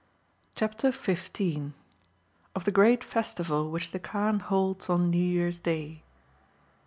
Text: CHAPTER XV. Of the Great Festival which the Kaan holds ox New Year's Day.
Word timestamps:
CHAPTER 0.55 0.91
XV. 0.91 1.73
Of 2.55 2.65
the 2.65 2.71
Great 2.71 3.03
Festival 3.03 3.69
which 3.69 3.91
the 3.91 3.99
Kaan 3.99 4.41
holds 4.41 4.89
ox 4.89 4.99
New 4.99 5.23
Year's 5.23 5.59
Day. 5.59 6.01